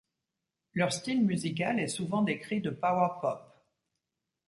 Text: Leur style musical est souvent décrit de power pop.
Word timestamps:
Leur 0.73 0.93
style 0.93 1.23
musical 1.27 1.79
est 1.79 1.87
souvent 1.87 2.23
décrit 2.23 2.59
de 2.59 2.71
power 2.71 3.09
pop. 3.21 3.63